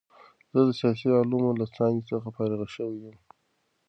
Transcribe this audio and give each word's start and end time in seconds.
زه 0.51 0.59
د 0.67 0.69
سیاسي 0.79 1.07
علومو 1.19 1.49
له 1.59 1.65
څانګې 1.75 2.03
څخه 2.11 2.27
فارغ 2.35 2.61
شوی 2.75 2.97
یم. 3.03 3.17